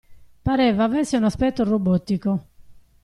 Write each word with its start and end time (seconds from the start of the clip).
Pareva 0.47 0.83
avesse 0.85 1.15
un 1.15 1.25
aspetto 1.25 1.63
robotico. 1.63 2.45